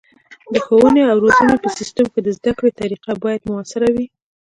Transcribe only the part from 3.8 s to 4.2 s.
وي.